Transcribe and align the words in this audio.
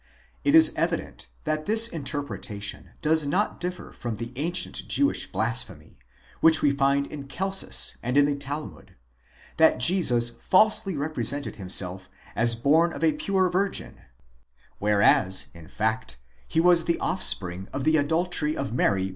® 0.01 0.03
It 0.43 0.55
is 0.55 0.73
evident 0.75 1.27
that 1.43 1.67
this 1.67 1.87
inter 1.87 2.23
pretation 2.23 2.93
does 3.03 3.27
not 3.27 3.59
differ 3.59 3.91
from 3.91 4.15
the 4.15 4.33
ancient 4.35 4.87
Jewish 4.87 5.31
blasphemy, 5.31 5.99
which 6.39 6.63
we 6.63 6.71
find 6.71 7.05
in 7.05 7.27
Celsus 7.27 7.97
and 8.01 8.17
in 8.17 8.25
the 8.25 8.35
Talmud; 8.35 8.95
that 9.57 9.77
Jesus 9.79 10.31
falsely 10.31 10.95
represented 10.97 11.57
himself 11.57 12.09
as 12.35 12.55
born 12.55 12.93
of 12.93 13.03
a 13.03 13.13
pure 13.13 13.47
virgin, 13.51 13.99
whereas, 14.79 15.49
in 15.53 15.67
fact, 15.67 16.17
he 16.47 16.59
was 16.59 16.85
the 16.85 16.97
offspring 16.97 17.69
of 17.71 17.83
the 17.83 17.97
adultery 17.97 18.57
of 18.57 18.73
Mary 18.73 18.73
with 18.73 18.73
a 18.73 18.73
certain 18.73 18.79
Panthera.? 19.03 19.09